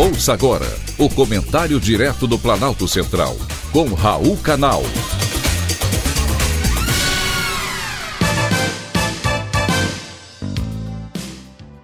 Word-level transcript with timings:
Ouça 0.00 0.32
agora 0.32 0.64
o 0.96 1.10
comentário 1.10 1.78
direto 1.78 2.26
do 2.26 2.38
Planalto 2.38 2.88
Central, 2.88 3.36
com 3.70 3.92
Raul 3.92 4.34
Canal. 4.38 4.82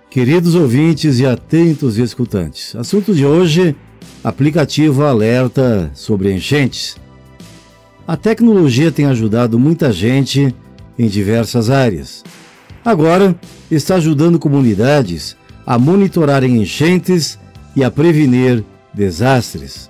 Queridos 0.09 0.55
ouvintes 0.55 1.19
e 1.19 1.27
atentos 1.27 1.99
escutantes, 1.99 2.75
assunto 2.75 3.15
de 3.15 3.27
hoje: 3.27 3.77
aplicativo 4.25 5.05
alerta 5.05 5.91
sobre 5.93 6.33
enchentes. 6.33 6.97
A 8.09 8.17
tecnologia 8.17 8.91
tem 8.91 9.05
ajudado 9.05 9.59
muita 9.59 9.93
gente 9.93 10.55
em 10.99 11.07
diversas 11.07 11.69
áreas. 11.69 12.25
Agora, 12.83 13.39
está 13.71 13.97
ajudando 13.97 14.39
comunidades 14.39 15.37
a 15.67 15.79
monitorarem 15.79 16.63
enchentes 16.63 17.39
e 17.77 17.85
a 17.85 17.91
prevenir 17.91 18.65
desastres. 18.93 19.89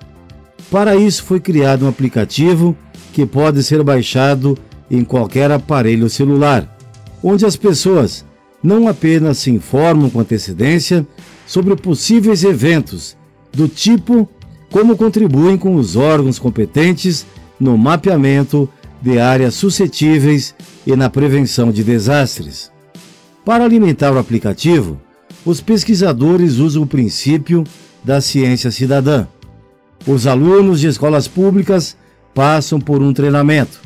Para 0.70 0.96
isso 0.96 1.22
foi 1.22 1.38
criado 1.38 1.86
um 1.86 1.88
aplicativo 1.88 2.76
que 3.12 3.24
pode 3.24 3.62
ser 3.62 3.82
baixado 3.84 4.58
em 4.90 5.04
qualquer 5.04 5.50
aparelho 5.50 6.10
celular, 6.10 6.76
onde 7.22 7.46
as 7.46 7.56
pessoas 7.56 8.24
não 8.62 8.88
apenas 8.88 9.38
se 9.38 9.50
informam 9.50 10.10
com 10.10 10.20
antecedência 10.20 11.06
sobre 11.46 11.76
possíveis 11.76 12.42
eventos 12.42 13.16
do 13.52 13.68
tipo 13.68 14.28
como 14.70 14.96
contribuem 14.96 15.56
com 15.56 15.76
os 15.76 15.94
órgãos 15.94 16.38
competentes 16.38 17.24
no 17.58 17.78
mapeamento 17.78 18.68
de 19.00 19.18
áreas 19.18 19.54
suscetíveis 19.54 20.54
e 20.86 20.96
na 20.96 21.08
prevenção 21.08 21.70
de 21.70 21.84
desastres. 21.84 22.70
Para 23.44 23.64
alimentar 23.64 24.12
o 24.12 24.18
aplicativo, 24.18 25.00
os 25.46 25.60
pesquisadores 25.60 26.56
usam 26.56 26.82
o 26.82 26.86
princípio 26.86 27.62
da 28.02 28.20
ciência 28.20 28.72
cidadã. 28.72 29.28
Os 30.04 30.26
alunos 30.26 30.80
de 30.80 30.88
escolas 30.88 31.28
públicas 31.28 31.96
passam 32.34 32.80
por 32.80 33.00
um 33.00 33.12
treinamento 33.12 33.80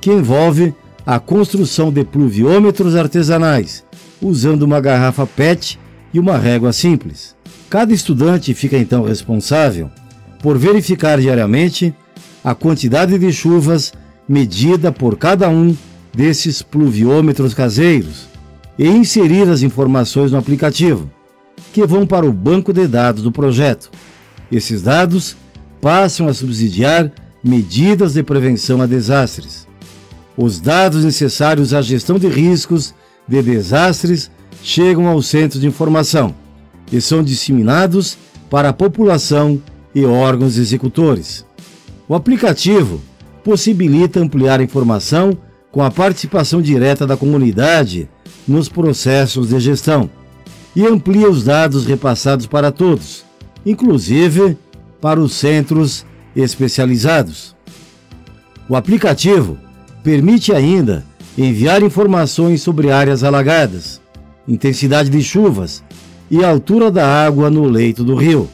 que 0.00 0.10
envolve 0.10 0.74
a 1.06 1.20
construção 1.20 1.92
de 1.92 2.04
pluviômetros 2.04 2.96
artesanais, 2.96 3.84
usando 4.20 4.62
uma 4.62 4.80
garrafa 4.80 5.24
PET 5.24 5.78
e 6.12 6.18
uma 6.18 6.36
régua 6.36 6.72
simples. 6.72 7.36
Cada 7.70 7.94
estudante 7.94 8.52
fica 8.52 8.76
então 8.76 9.04
responsável 9.04 9.88
por 10.42 10.58
verificar 10.58 11.20
diariamente 11.20 11.94
a 12.42 12.54
quantidade 12.54 13.16
de 13.18 13.32
chuvas 13.32 13.92
medida 14.28 14.90
por 14.90 15.16
cada 15.16 15.48
um 15.48 15.76
desses 16.12 16.60
pluviômetros 16.60 17.54
caseiros 17.54 18.33
e 18.78 18.88
inserir 18.88 19.48
as 19.48 19.62
informações 19.62 20.32
no 20.32 20.38
aplicativo, 20.38 21.10
que 21.72 21.86
vão 21.86 22.06
para 22.06 22.26
o 22.26 22.32
banco 22.32 22.72
de 22.72 22.86
dados 22.86 23.22
do 23.22 23.32
projeto. 23.32 23.90
Esses 24.50 24.82
dados 24.82 25.36
passam 25.80 26.28
a 26.28 26.34
subsidiar 26.34 27.10
medidas 27.42 28.14
de 28.14 28.22
prevenção 28.22 28.80
a 28.80 28.86
desastres. 28.86 29.66
Os 30.36 30.58
dados 30.58 31.04
necessários 31.04 31.72
à 31.72 31.82
gestão 31.82 32.18
de 32.18 32.26
riscos 32.28 32.94
de 33.28 33.42
desastres 33.42 34.30
chegam 34.62 35.06
ao 35.06 35.22
centro 35.22 35.60
de 35.60 35.66
informação 35.66 36.34
e 36.90 37.00
são 37.00 37.22
disseminados 37.22 38.16
para 38.50 38.70
a 38.70 38.72
população 38.72 39.60
e 39.94 40.04
órgãos 40.04 40.56
executores. 40.56 41.44
O 42.08 42.14
aplicativo 42.14 43.00
possibilita 43.42 44.20
ampliar 44.20 44.60
a 44.60 44.62
informação 44.62 45.36
com 45.70 45.82
a 45.82 45.90
participação 45.90 46.62
direta 46.62 47.06
da 47.06 47.16
comunidade 47.16 48.08
nos 48.46 48.68
processos 48.68 49.48
de 49.48 49.60
gestão 49.60 50.08
e 50.76 50.86
amplia 50.86 51.28
os 51.30 51.44
dados 51.44 51.86
repassados 51.86 52.46
para 52.46 52.72
todos, 52.72 53.24
inclusive 53.64 54.56
para 55.00 55.20
os 55.20 55.34
centros 55.34 56.04
especializados. 56.34 57.54
O 58.68 58.74
aplicativo 58.74 59.58
permite 60.02 60.52
ainda 60.52 61.04
enviar 61.36 61.82
informações 61.82 62.62
sobre 62.62 62.90
áreas 62.90 63.22
alagadas, 63.22 64.00
intensidade 64.46 65.10
de 65.10 65.22
chuvas 65.22 65.82
e 66.30 66.44
altura 66.44 66.90
da 66.90 67.06
água 67.06 67.50
no 67.50 67.64
leito 67.64 68.02
do 68.02 68.14
rio, 68.14 68.48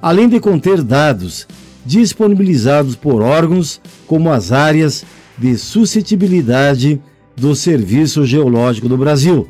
além 0.00 0.28
de 0.28 0.40
conter 0.40 0.82
dados 0.82 1.46
disponibilizados 1.84 2.94
por 2.94 3.22
órgãos 3.22 3.80
como 4.06 4.30
as 4.30 4.52
áreas 4.52 5.04
de 5.36 5.56
suscetibilidade 5.56 7.00
do 7.36 7.54
Serviço 7.54 8.24
Geológico 8.24 8.88
do 8.88 8.96
Brasil 8.96 9.48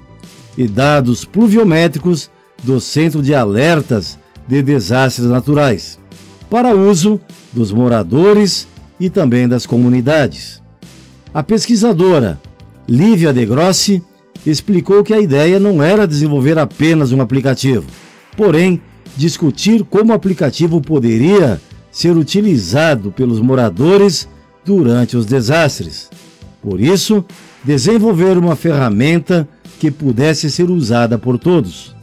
e 0.56 0.66
dados 0.66 1.24
pluviométricos 1.24 2.30
do 2.62 2.80
Centro 2.80 3.22
de 3.22 3.34
Alertas 3.34 4.18
de 4.46 4.62
Desastres 4.62 5.28
Naturais, 5.28 5.98
para 6.50 6.74
uso 6.74 7.20
dos 7.52 7.72
moradores 7.72 8.66
e 8.98 9.08
também 9.08 9.48
das 9.48 9.66
comunidades. 9.66 10.62
A 11.32 11.42
pesquisadora 11.42 12.40
Lívia 12.88 13.32
De 13.32 13.44
Grossi 13.46 14.02
explicou 14.44 15.02
que 15.02 15.14
a 15.14 15.20
ideia 15.20 15.58
não 15.58 15.82
era 15.82 16.06
desenvolver 16.06 16.58
apenas 16.58 17.12
um 17.12 17.20
aplicativo, 17.20 17.86
porém 18.36 18.80
discutir 19.16 19.84
como 19.84 20.12
o 20.12 20.14
aplicativo 20.14 20.80
poderia 20.80 21.60
ser 21.90 22.16
utilizado 22.16 23.12
pelos 23.12 23.40
moradores 23.40 24.28
durante 24.64 25.16
os 25.16 25.26
desastres. 25.26 26.10
Por 26.62 26.80
isso, 26.80 27.24
desenvolver 27.64 28.36
uma 28.38 28.56
ferramenta 28.56 29.48
que 29.78 29.90
pudesse 29.90 30.50
ser 30.50 30.70
usada 30.70 31.18
por 31.18 31.38
todos. 31.38 31.94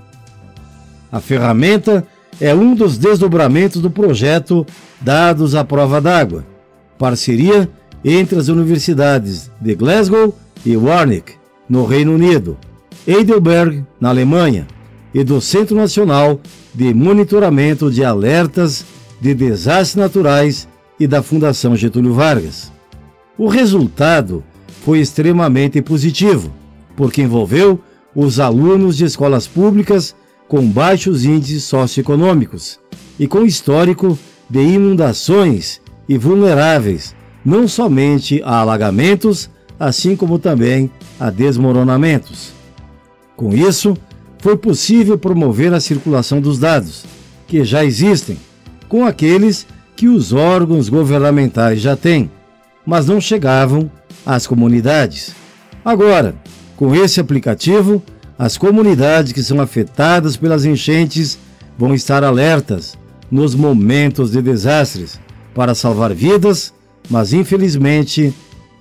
A 1.12 1.20
ferramenta 1.20 2.06
é 2.40 2.54
um 2.54 2.76
dos 2.76 2.98
desdobramentos 2.98 3.82
do 3.82 3.90
projeto 3.90 4.66
Dados 5.02 5.56
à 5.56 5.64
Prova 5.64 6.00
d'Água, 6.00 6.46
parceria 6.98 7.70
entre 8.04 8.38
as 8.38 8.48
universidades 8.48 9.52
de 9.60 9.76
Glasgow 9.76 10.38
e 10.66 10.76
Warwick, 10.76 11.34
no 11.68 11.86
Reino 11.86 12.14
Unido, 12.14 12.58
Heidelberg, 13.08 13.86
na 14.00 14.10
Alemanha, 14.10 14.68
e 15.14 15.24
do 15.24 15.42
Centro 15.42 15.76
Nacional 15.76 16.40
de 16.74 16.94
Monitoramento 16.94 17.92
de 17.92 18.04
Alertas 18.04 18.86
de 19.20 19.34
Desastres 19.34 19.96
Naturais 19.96 20.68
e 21.00 21.08
da 21.08 21.24
Fundação 21.24 21.76
Getúlio 21.76 22.14
Vargas. 22.14 22.72
O 23.38 23.48
resultado 23.48 24.44
foi 24.84 25.00
extremamente 25.00 25.82
positivo, 25.82 26.52
porque 26.96 27.22
envolveu 27.22 27.80
os 28.16 28.40
alunos 28.40 28.98
de 28.98 29.06
escolas 29.06 29.48
públicas 29.48 30.16
com 30.48 30.66
baixos 30.68 31.26
índices 31.26 31.64
socioeconômicos 31.64 32.80
e 33.20 33.28
com 33.28 33.46
histórico 33.46 34.18
de 34.50 34.62
inundações 34.62 35.80
e 36.08 36.18
vulneráveis 36.18 37.16
não 37.46 37.68
somente 37.68 38.42
a 38.44 38.58
alagamentos, 38.58 39.50
assim 39.80 40.16
como 40.16 40.40
também 40.40 40.90
a 41.20 41.30
desmoronamentos. 41.30 42.52
Com 43.36 43.54
isso, 43.54 43.96
foi 44.40 44.58
possível 44.58 45.18
promover 45.18 45.74
a 45.74 45.80
circulação 45.80 46.42
dos 46.42 46.58
dados, 46.58 47.06
que 47.48 47.64
já 47.64 47.86
existem, 47.86 48.38
com 48.88 49.06
aqueles 49.06 49.68
que 49.96 50.08
os 50.08 50.34
órgãos 50.34 50.90
governamentais 50.90 51.80
já 51.80 51.96
têm, 51.96 52.32
mas 52.86 53.06
não 53.06 53.22
chegavam 53.22 53.90
às 54.26 54.46
comunidades. 54.46 55.34
Agora, 55.84 56.36
com 56.76 56.96
esse 56.96 57.20
aplicativo, 57.20 58.02
as 58.38 58.58
comunidades 58.58 59.34
que 59.34 59.44
são 59.44 59.60
afetadas 59.60 60.38
pelas 60.38 60.66
enchentes 60.66 61.38
vão 61.78 61.94
estar 61.94 62.24
alertas 62.24 62.98
nos 63.30 63.54
momentos 63.54 64.32
de 64.32 64.42
desastres 64.42 65.20
para 65.54 65.76
salvar 65.76 66.14
vidas, 66.14 66.74
mas 67.10 67.34
infelizmente 67.34 68.34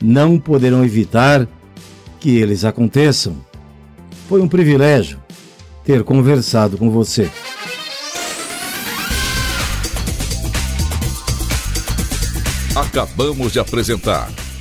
não 0.02 0.38
poderão 0.38 0.84
evitar 0.84 1.48
que 2.20 2.36
eles 2.36 2.64
aconteçam. 2.64 3.36
Foi 4.28 4.40
um 4.40 4.48
privilégio 4.48 5.18
ter 5.84 6.04
conversado 6.04 6.76
com 6.76 6.90
você. 6.90 7.30
Acabamos 12.76 13.52
de 13.52 13.58
apresentar 13.58 14.30